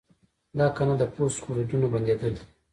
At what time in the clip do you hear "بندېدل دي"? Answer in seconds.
1.93-2.45